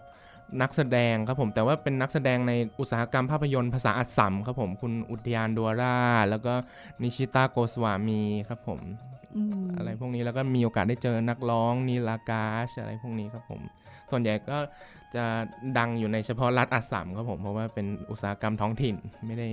[0.62, 6.54] นักแสดงครับผม แต่ว่าเป็นนักแสดงในอุตสาหกรรมภาพยนตร์ภาษาอัสสัมครับผม คุณอุทยานดัวราแล้วก็
[7.02, 8.80] นิชิตาโกสวามีครับผม
[9.78, 13.62] อะไรพวกนี้แล้วก็มีโอกาสได้เจอนักร้องนีลากาชอะไรพวกนี้ครับผม
[14.12, 14.58] ส่วนใหญ่ก็
[15.16, 15.26] จะ
[15.78, 18.96] ดังอยู่ในเฉพาะรัฐอัสสัมครับผม เพราะว่าเป็นอุตสาหกรรมท้องถิ่น
[19.28, 19.50] ไม่ได้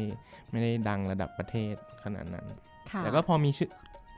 [0.50, 2.46] ไม่ได้ดังระดับประเทศขนาดนั้น
[2.98, 3.70] แต่ก็พอมีชื่อ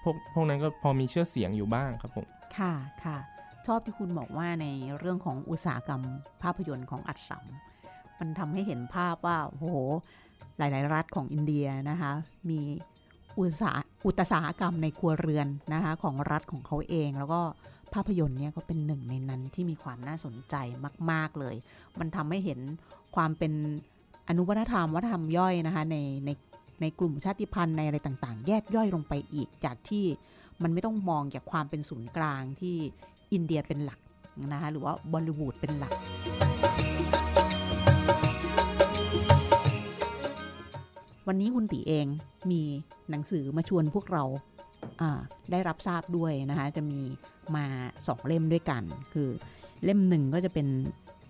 [0.02, 2.26] พวกพวกนั้นก็พอมีเชื่อเสียงอยู่บ้างครับผม
[2.58, 2.72] ค่ะ
[3.04, 3.18] ค่ะ
[3.66, 4.66] ชอบที่คุณบอกว่าใน
[4.98, 6.02] เรื่องของอุตสาหกรรม
[6.42, 7.44] ภาพยนตร์ของอัสสัม
[8.18, 9.66] มันทำให้เห็นภาพว่าโอ้โห
[10.58, 12.12] หลาย ๆ รัฐของอินเดียนะคะ
[12.50, 12.60] มี
[13.38, 13.70] อุตสา
[14.06, 17.40] อุตสาหกรรมในครัวเรือนนะคะของรัฐของเขาเองแล้วก็
[17.94, 20.54] ภาพยนตร์เนี่ยก็เป็นหนึ่งในนั้นที่มีความน่าสนใจ
[21.10, 21.54] มาก ๆเลย
[21.98, 22.60] มันทำให้เห็น
[23.16, 23.52] ความเป็น
[24.28, 26.30] อนุวัฒนธรรมวัฒนธรรมย่อยนะคะในใน
[26.80, 30.04] ในกลุ่มชาติพันธุ์ในอะไรต่างๆ แยกย่อยลงไปอีก จากที่
[30.62, 32.76] มันไม่ต้องมองจากความเป็นศูนย์กลางที่
[33.32, 34.00] อินเดียเป็นหลัก
[34.52, 35.92] นะคะหรือว่าบอลลิวูดเป็นหลัก
[41.26, 42.06] วันนี้คุณตีเอง
[42.50, 42.62] มี
[43.10, 44.24] หนังสือมาชวนพวกเรา
[45.50, 47.00] ได้รับทราบด้วยนะคะ จะมี
[47.56, 47.66] มา
[48.06, 48.82] สองเล่มด้วยกัน
[49.12, 49.28] คือ
[49.84, 50.66] เล่มหนึ่งก็จะเป็น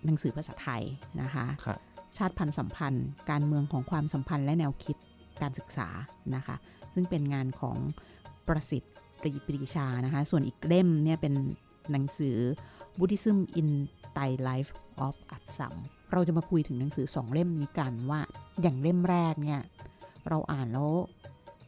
[0.05, 0.83] หนังสือภาษาไทย
[1.21, 1.67] นะคะค
[2.17, 4.97] ชาติพันธุ์สัมพันธ์ การเมืองของความสัมพันธ์และแนวคิด
[5.41, 5.89] การศึกษา
[6.35, 6.55] นะคะ
[6.93, 7.77] ซึ่งเป็นงานของ
[8.47, 11.33] ประสิทธิ์ปรีปรีชานะคะ ส่วนอีกเล่มเนี่ยเป็น
[11.91, 12.37] หนังสือ
[12.97, 13.69] Buddhism in
[14.15, 14.71] Thai Life
[15.05, 15.73] of Assam
[16.11, 18.21] เราจะมาคุยถึงหนังสือสองเล่มนี้กันว่า
[18.61, 19.61] อย่างเล่มแรกเนี่ย
[20.29, 20.91] เราอ่านแล้ว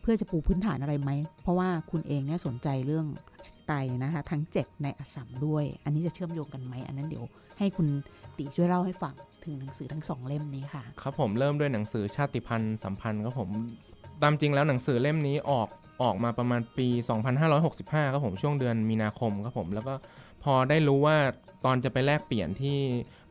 [0.03, 1.11] เพื่อจะปูพื้นฐานอะไรไหม
[1.41, 3.07] เพราะว่าคุณเองเนี่ยสนใจเรื่อง
[3.67, 7.23] ไตนะคะ ทั้ง 7 ในอัสสัมด้วย อันนี้จะเชื่อมโยงกันไหม อันนั้นเดี๋ยว
[7.59, 7.87] ให้คุณ
[8.37, 9.13] ตีช่วยเล่าให้ฟัง
[9.43, 13.49] ถึงหนังสือทั้งสองเล่มนี้ค่ะ ครับผมเริ่มด้วยหนังสือชาติพันธุ์สัมพันธ์ครับผม
[14.21, 15.67] ตามจริงแล้วหนังสือเล่มนี้ออก
[16.03, 16.87] ออกมาประมาณปี
[17.51, 19.93] 2565 ครับผมช่วงเดือนมีนาคมครับผมแล้วก็
[20.43, 21.17] พอได้รู้ว่า
[21.65, 22.77] ตอนจะไปแลกเปลี่ยนที่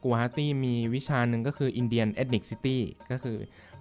[0.05, 2.79] กัวฮาตี้มีวิชาหนึ่งก็คือ Indian Ethnicity
[3.11, 3.37] ก็คือ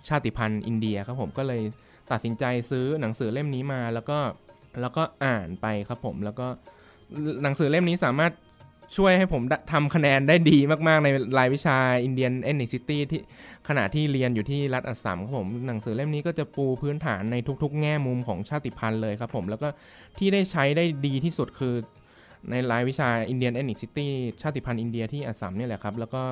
[0.07, 1.61] ชาติพันธุ์อินเดียครับผมก็เลย
[2.11, 4.19] ตัดสินใจซื้อหนังสือเล่มนี้มาแล้วก็
[4.81, 6.47] แล้วก็อ่านไปครับผมแล้วก็
[7.43, 8.33] หนังสือเล่มนี้สามารถ
[8.97, 13.21] ช่วยให้ผมทำคะแนนได้ดีมาก ๆ ในรายวิชา Indian Ethnicity ที่
[13.67, 19.67] ขณะที่เรียนอยู่ที่รัฐอัสสัมครับผมหนังสือเล่มนี้ก็จะปูพื้นฐานในทุก ๆ แง่มุมของชาติพันธุ์เลยครับผม แล้วก็
[20.17, 21.73] ที่ได้ใช้ได้ดีที่สุดคือ
[22.49, 24.07] ในรายวิชา Indian Ethnic City
[24.41, 26.23] ชาติพันธุ์อินเดียที่อัสสัมนี่แหละครับ แล้วก็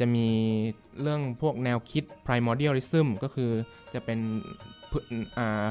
[0.00, 0.26] จะมี
[1.00, 3.50] เรื่องพวกแนวคิด primordialism ก็คือ
[3.94, 4.18] จะเป็น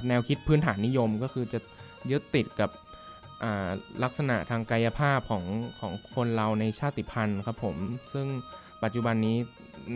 [0.07, 1.59] แนวคิดพื้นฐานนิยมก็คือจะ
[2.11, 2.69] ยึดติดกับ
[4.03, 5.43] ลักษณะทางกายภาพของ
[5.79, 7.75] ของคนเราในชาติพันธุ์ครับผม
[8.13, 8.27] ซึ่ง
[8.83, 9.37] ปัจจุบันนี้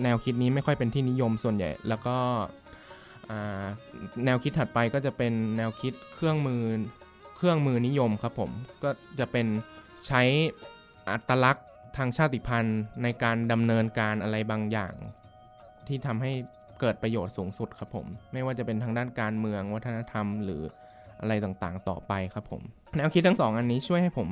[0.04, 2.18] แนวคิดนี้ไม่ค่อยเป็นที่นิยมส่วนใหญ่ แล้วก็
[4.26, 6.64] แนวคิดถัดไปก็จะเป็นแนวคิดเครื่องมือ
[7.44, 8.52] เครื่องมือนิยมครับผม
[8.84, 9.48] ก็จะเป็น
[10.08, 10.22] ใช้
[11.10, 14.94] อัตลักษณ์ทางชาติพันธุ์ในการดำเนินการอะไรบางอย่าง
[15.88, 16.32] ที่ทำให้
[16.80, 20.62] เกิดประโยชน์สูงสุดครับผม ไม่ว่าจะเป็นทางด้านการเมืองวัฒนธรรม หรือ
[21.22, 22.62] อะไรต่างๆ ต่อไปครับผม
[22.96, 24.30] แนวคิดทั้งสองอันนี้ช่วยให้ผม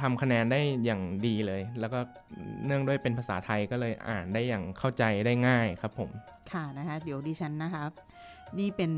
[0.00, 1.98] ทำคะแนนได้อย่างดีเลย แล้วก็
[2.66, 6.10] เนื่องด้วยเป็นภาษาไทยก็เลยอ่านได้อย่างเข้าใจได้ง่ายครับผม
[6.52, 7.82] ค่ะนะคะเดี๋ยวดิฉันนะคะ
[8.58, 8.92] นี่เป็น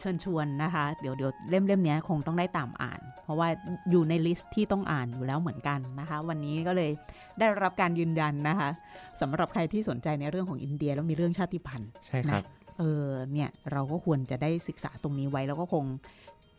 [0.00, 3.48] เชิญชวนนะคะ เดี๋ยวเดี๋ยวเล่มเล่มนี้คงต้องได้ตามอ่าน เพราะว่า
[3.90, 6.90] อยู่ในลิสต์ที่ต้องอ่านอยู่แล้วเหมือนกันนะคะ วันนี้ก็เลย
[7.38, 8.68] ได้รับการยืนยันนะคะ
[9.20, 12.42] สำหรับใครที่สนใจในเรื่องของอินเดียแล้วมีเรื่องชาติพันธุ์ใช่ครับ
[12.78, 15.84] เออเนี่ยเราก็ควรจะได้ศึกษาตรงนี้ไว้แล้วก็คง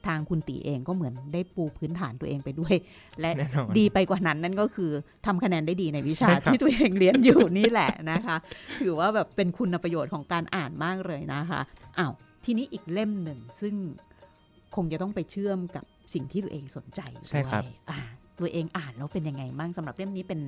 [0.07, 2.75] ทางคุณตีเองก็เหมือนได้ปูพื้นฐานตัวเองไปด้วย
[3.19, 3.31] และ
[3.77, 4.91] ดีไปกว่านั้นนั่นก็คือ
[5.25, 8.37] ทำคะแนนได้ดีในวิชาที่ตัวเองเรียนอยู่นี่แหละนะคะ
[8.81, 11.61] ถือว่าแบบเป็นคุณประโยชน์ของการอ่านมากเลยนะคะ
[11.97, 12.13] อ้าว
[12.45, 13.75] ทีนี้อีกเล่มหนึ่งซึ่ง
[14.75, 17.63] คงจะต้องไปเชื่อมกับสิ่งที่ตัวเองสนใจใช่ครับ
[18.39, 20.39] ตัวเองอ่านแล้วเป็นยังไงบ้างสำหรับเล่มนี้เป็น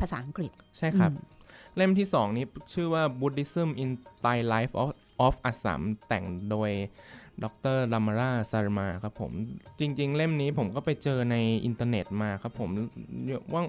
[0.00, 1.10] ภาษาอังกฤษใช่ครับ
[1.76, 3.90] เล่มที่สองนี้ชื่อว่า Buddhism in
[4.24, 4.90] Thai Life of
[5.26, 6.70] of Assam แต่งโดย
[7.44, 9.32] ดรลามาราซารมาครับผม
[9.80, 12.68] จริง ๆ เล่มนี้ผมก็ไปเจอในอินเทอร์เน็ตมาครับผม
[13.54, 13.66] ว่าง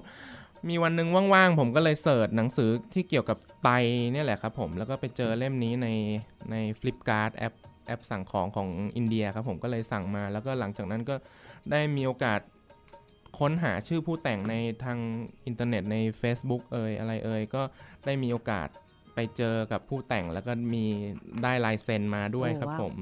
[0.68, 3.68] มีวันหนึ่งว่างๆ ผมก็เลยเสิร์ชหนังสือที่เกี่ยวกับไต
[4.12, 5.88] เนี่ยแหละครับผม แล้วก็ไปเจอเล่มนี้ใน
[6.50, 7.54] ใน Flipkart แอป
[7.86, 11.14] แอปสั่งของของอินเดียครับผมก็เลยสั่งมา แล้วก็หลังจากนั้นก็
[11.70, 12.40] ได้มีโอกาส
[13.38, 14.54] ค้นหาชื่อผู้แต่งใน
[14.84, 14.98] ทาง
[15.46, 17.62] อินเทอร์เน็ตใน Facebook เอ่ยอะไรเอ่ยก็
[18.04, 18.68] ได้มีโอกาส
[19.14, 20.84] ไปเจอกับผู้แต่งแล้วก็มี
[21.42, 22.94] ได้ลายเซ็นมาด้วยครับผม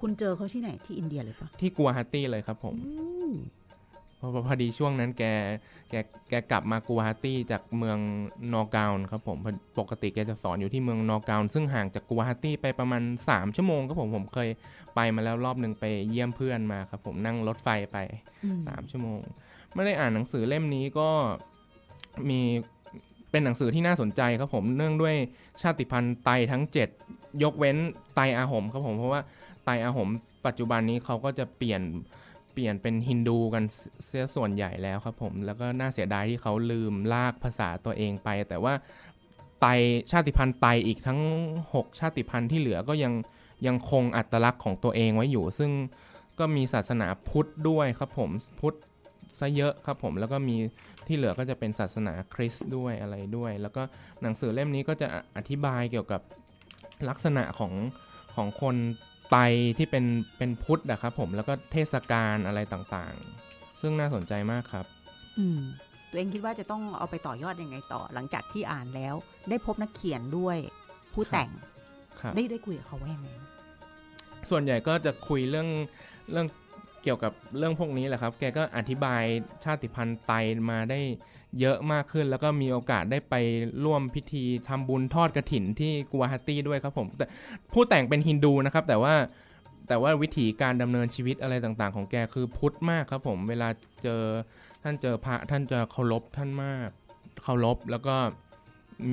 [0.00, 2.76] คุณเจอเขาที่ไหนที่อินเดียเลยปะที่กัวฮัตตี้เลยครับผม
[4.20, 5.24] พอพอดีช่วงนั้นแก
[5.90, 5.94] แก
[6.28, 7.98] แกกลับมากัวฮัตตี้จากเมือง
[8.52, 9.38] นอร์กาวน์ครับผม
[9.78, 14.48] ปกติแกจะสอนอยู่ที่เมืองนอร์กาวน์ซึ่งห่างจากกัวฮัตตี้ไปประมาณ 3 ชั่วโมงครับผมผมเคย
[14.94, 17.98] ไปมาแล้วรอบหนึ่งไปเยี่ยมเพื่อนมาครับผมนั่งรถไฟไป
[18.46, 19.20] 3 ชั่วโมง
[19.74, 21.08] ไม่ได้อ่านหนังสือเล่มนี้ก็
[22.30, 22.40] มี
[23.30, 25.14] เป็นหนังสือที่น่าสนใจครับผมเนื่องด้วย
[25.62, 26.62] ชาติพันธุ์ไตทั้ง
[27.02, 27.76] 7 ยกเว้น
[28.14, 29.20] ไตอาหมครับผมเพราะว่า
[29.68, 30.08] ไตอาหม
[30.46, 31.82] ปัจจุบันนี้เขาก็จะเปลี่ยน
[32.52, 33.64] เปลี่ยนเป็นฮินดูกัน
[34.04, 38.74] เสียส่วนใหญ่แล้วครับผมแล้วก็น่าเสียดายที่เขาลืมลากภาษาตัวเองไป แต่ว่า
[39.60, 39.66] ไต
[40.10, 41.20] ชาติพันธุ์ไตอีกทั้ง
[41.64, 43.12] 6 ชาติพันธุ์ที่เหลือก็ยัง
[43.66, 45.70] ยังคงอัตลักษณ์ของตัวเองไว้อยู่ ซึ่ง
[46.38, 48.76] ก็มีศาสนาพุทธด้วยครับผมพุทธ
[49.38, 50.56] ซะเยอะครับผมแล้วก็มี
[51.06, 53.82] ที่เหลือก็จะเป็นศาสนาคริสต์ด้วยอะไรด้วย แล้วก็
[54.22, 56.20] หนังสือเล่มนี้ก็จะอธิบายเกี่ยวกับ
[57.08, 57.72] ลักษณะของ
[58.34, 58.76] ของคน
[59.30, 59.36] ไต
[59.78, 60.04] ที่เป็น
[60.38, 64.86] เป็นพุทธนะครับผมแล้วก็เทศกาลอะไรต่างๆ ซึ่งน่าสนใจมากครับ
[65.38, 65.60] อืม
[66.10, 69.14] ตัวเองคิดว่าจะต้องเอาไปต่อยอดยังไงต่อ หลังจากที่อ่านแล้ว
[69.48, 70.56] ได้พบนักเขียนด้วย
[71.14, 71.50] ผู้แต่ง
[72.20, 73.28] ครับได้ได้คุยกับเขาว่ายังไง
[74.50, 75.68] ส่วนใหญ่ก็จะคุยเรื่อง
[76.32, 76.46] เรื่อง
[77.02, 79.22] เกี่ยวกับเรื่องพวกนี้แหละครับ แกก็อธิบาย
[79.64, 80.32] ชาติพันธุ์ไต
[80.70, 81.00] มาได้
[81.60, 83.34] เยอะมากขึ้น แล้วก็มีโอกาสได้ไป
[83.84, 87.26] ร่วมพิธีทำบุญทอดกระถินที่กัวฮาตี้ด้วยครับผมแต่
[87.72, 89.14] ผู้แต่งเป็นฮินดูนะครับ แต่ว่า
[89.88, 93.68] แต่ว่าวิธีการดำเนินชีวิตอะไรต่างๆ ของแกคือพุทธมากครับผมเวลา
[94.02, 94.22] เจอ
[94.82, 96.88] ท่านเจอพระท่านจะเคารพท่านมาก
[97.42, 98.16] เคารพแล้วก็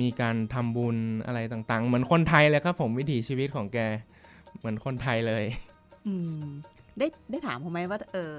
[0.00, 0.96] มีการทำบุญ
[1.26, 3.78] อะไรต่างๆ เหมือนคนไทยเลยครับผมวิถีชีวิตของแก
[4.58, 5.44] เหมือนคนไทยเลย
[6.06, 6.44] อืม
[6.98, 8.32] ได้ได้ถามเขาไหมว่า เออ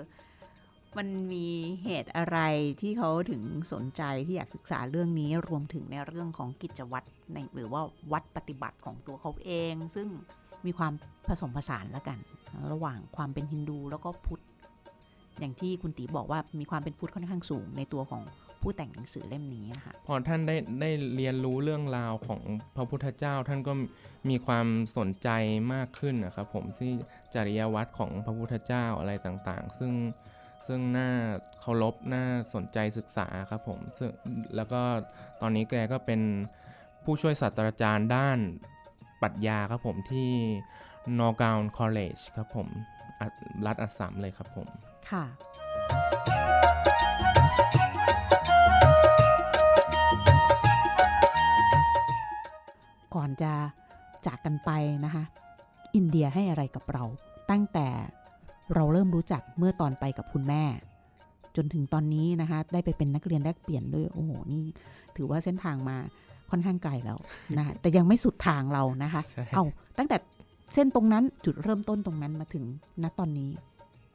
[0.97, 1.47] มันมี
[1.83, 2.37] เหตุอะไร
[2.81, 3.41] ที่เขาถึง
[3.73, 7.81] สนใจที่อยากศึกษาเรื่องนี้รวมถึงในเรื่องของกิจวัตรในหรือว่า
[8.11, 10.07] วัดปฏิบัติของตัวเขาเอง ซึ่ง
[10.65, 10.93] มีความ
[11.27, 12.17] ผสมผสานแล้วกัน
[12.71, 14.41] ระหว่างความเป็นฮินดูแล้วก็พุทธ
[15.39, 18.21] อย่างที่คุณตีบอกว่ามีความเป็นพุทธค่อนข้างสูงในตัวของ
[18.61, 22.41] ผู้แต่งหนังสือเล่มนี้นะคะพอท่านได้ได้เรียนรู้เรื่องราวของ
[22.75, 23.73] พระพุทธเจ้า ท่านก็
[24.29, 25.29] มีความสนใจ
[25.73, 26.93] มากขึ้นนะครับผมที่
[27.33, 29.91] จริยวัตรของพระพุทธเจ้าอะไรต่างๆ ซึ่ง
[30.67, 31.09] ซึ่งน่า
[31.61, 34.09] เคารพน่าสนใจศึกษาครับผมซึ่ง
[34.55, 34.81] แล้วก็
[35.41, 36.21] ตอนนี้แกก็เป็น
[37.03, 38.39] ผู้ช่วยศาสตราจารย์ด้าน
[39.21, 40.31] ปรัชญาครับผมที่
[41.19, 42.67] นอร์กาวน์คอลเลจครับผม
[43.65, 44.67] รัฐอัสสัมเลยครับผม
[45.09, 45.25] ค่ะ
[53.15, 53.53] ก่อนจะ
[54.25, 54.71] จากกันไป
[55.05, 55.23] นะคะ
[55.95, 57.03] อินเดียให้อะไรกับเรา
[57.51, 57.87] ตั้งแต่
[58.75, 60.63] เราเริ่มรู้จักเมื่อตอนไปกับคุณแม่
[61.55, 64.63] จนถึงตอนนี้นะคะ ได้ไปเป็นนักเรียนแลกเปลี่ยนด้วยโอ้โหนี่
[65.15, 65.97] ถือว่าเส้นทางมา
[66.51, 67.17] ค่อนข้างไกลแล้ว
[67.57, 69.63] นะคะแต่ยังไม่สุดทางเรานะคะใช่เอา
[69.97, 70.17] ตั้งแต่
[70.73, 72.63] เส้นตรงนั้นจุดเริ่มต้นตรงนั้นมาถึง
[73.03, 73.49] ณตอนนี้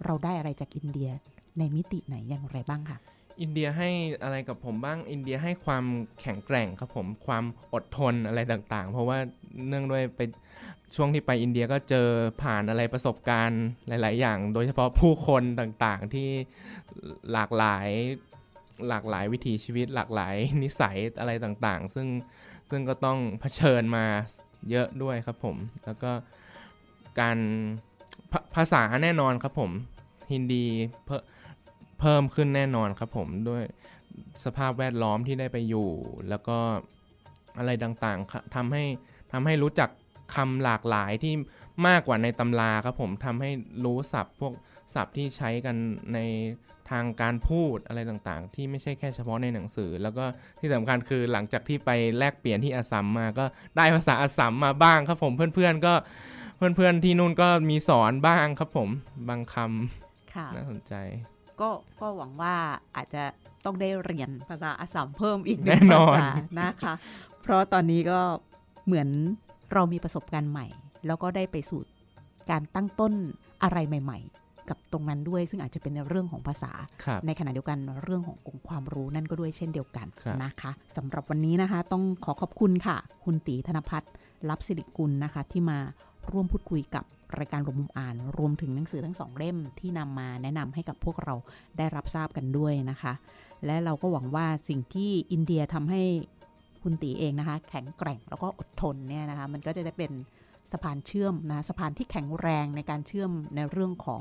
[0.05, 1.11] เราได้อะไรจากอินเดีย
[1.59, 2.99] ในมิติไหนอย่างไรบ้างคะ
[3.41, 3.91] อินเดียให้
[4.23, 5.85] อะไรกับผมบ้างอินเดียให้ความ
[6.21, 9.19] แข็งแกร่งครับผมความอดทนอะไรต่างๆ เพราะว่า
[9.69, 10.21] เนื่องด้วยไป
[10.97, 12.09] ช่วงที่ไปอินเดียก็เจอ
[12.43, 16.29] ผ่านอะไรประสบการณ์หลาย ๆ อย่าง โดยเฉพาะผู้คนต่างๆที่
[17.33, 17.89] หลากหลาย
[18.89, 22.09] หลากหลายวิถีชีวิต หลากหลายนิสัยอะไรต่างๆ ซึ่ง
[22.71, 24.05] ซึ่งก็ต้องเผชิญมา
[24.71, 26.11] เยอะด้วยครับผม แล้วก็
[27.21, 27.39] การ
[28.55, 29.71] ภาษาแน่นอนครับผม
[30.33, 30.67] ฮินดี
[32.03, 33.65] เพิ่มเพิ่มขึ้นแน่นอนครับผมด้วย
[34.45, 35.89] สภาพแวดล้อมที่ได้ไปอยู่
[36.29, 36.59] แล้วก็
[37.59, 38.85] อะไรต่างๆค่ะทำให้
[39.33, 39.91] ทำให้รู้จัก
[40.35, 41.35] คำหลากหลายที่
[41.87, 43.51] มากกว่าในตำราครับผมทำให้
[43.85, 44.53] รู้ศัพท์พวก
[44.95, 45.77] ศัพท์ที่ใช้กัน
[46.15, 46.19] ใน
[46.91, 50.25] ทางการพูดอะไรต่างๆ ที่ไม่ใช่แค่เฉพาะในหนังสือ แล้วก็
[50.61, 53.45] ที่สำคัญคือหลังจากที่ไปแลกเปลี่ยนที่อัสสัมมาก็
[53.77, 55.95] ได้ภาษาอัสสัมมาบ้างครับผมเพื่อนๆก็
[56.57, 58.89] เพื่อนๆที่นู่นก็มีสอนบ้างครับผม
[59.29, 59.57] บางค
[60.35, 60.95] ค่ะำน่าสนใจ
[61.61, 62.55] ก็ก็หวังว่า
[62.97, 63.23] อาจจะ
[63.65, 66.29] ต้องได้เรียนภาษาอัสสัมเพิ่มอีกหแน่นึ่งนภาอนษา
[66.61, 66.95] นะคะ
[67.43, 68.21] เพราะตอนนี้ก็
[68.87, 69.09] เหมือน
[69.73, 70.67] เรามีประสบการณ์ใหม่
[71.07, 71.81] แล้วก็ได้ไปสู่
[72.51, 73.13] การตั้งต้น
[73.63, 76.73] อะไรใหม่ ๆ กับตรงนั้นด้วย ซึ่งอาจจะเป็นในเรื่องของภาษา
[77.05, 84.13] ครับในขณะเดียวกันเรื่องขององค์ความรู้นั่นก็ด้วยเช่นเดียวกันครับนะคะสำหรับวันนี้นะคะ ต้องขอขอบคุณค่ะ คุณตีธนพัฒน์
[84.51, 85.79] รับสิริกุลนะคะที่มา
[86.31, 87.05] ร่วมพูดคุยกับ
[87.39, 91.35] รายการรวมมุมอ่าน รวมถึงหนังสือทั้งสองเล่มที่นำมาแนะนำให้กับพวกเรา
[91.79, 93.13] ได้รับทราบกันด้วยนะคะ
[93.67, 96.03] และเราก็หวังว่าสิ่งที่อินเดียทำให้
[96.83, 100.13] คุณตีเองนะคะ แข็งแกร่งแล้วก็อดทนเนี่ยนะคะ มันก็จะได้เป็น
[100.73, 104.21] สะพานเชื่อมนะสะพานที่แข็งแรงในการเชื่อมในเรื่องของ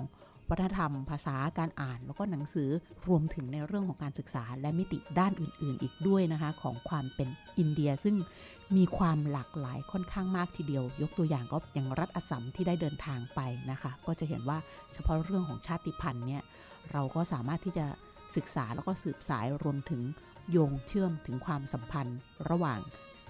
[0.52, 2.70] วัฒนธรรม ภาษาการอ่าน แล้วก็หนังสือ
[3.08, 8.16] รวมถึงในเรื่องของการศึกษาและมิติด้านอื่น ๆ อีกด้วยนะคะ ของความเป็นอินเดีย ซึ่ง
[8.78, 13.40] มีความหลากหลายค่อนข้างมากทีเดียว ยกตัวอย่างก็อย่างรัฐอัสสัมที่ได้เดินทางไป
[13.72, 14.58] นะคะ ก็จะเห็นว่า
[14.94, 16.44] เฉพาะเรื่องของชาติพันธุ์เนี่ย
[16.92, 17.86] เราก็สามารถที่จะ
[18.36, 20.02] ศึกษาแล้วก็สืบสายรวมถึง
[20.52, 22.80] โยงเชื่อมถึงความสัมพันธ์ ระหว่าง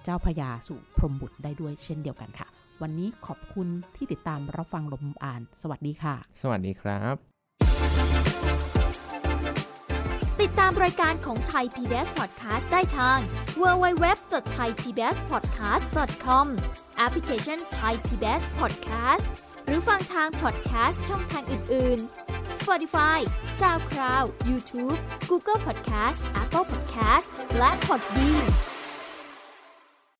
[0.04, 2.48] เจ้าพญาสู่พรหมบุตรได้ด้วยเช่นเดียวกันค่ะ
[2.82, 7.14] วันนี้ขอบคุณที่ติดตามรับฟังลมอ่าน สวัสดีค่ะ สวัสดีครับ
[10.42, 13.18] ติดตามรายการของไทย PBS Podcast ได้ทาง
[13.60, 16.46] www.thaipbspodcast.com
[16.98, 19.24] แอปพลิเคชัน Thai PBS Podcast
[19.64, 21.98] หรือฟังทาง podcast ช่องทางอื่น
[22.30, 23.18] ๆ Spotify
[23.60, 24.98] SoundCloud YouTube
[25.30, 27.26] Google Podcast Apple Podcast
[27.58, 28.46] และ Podbean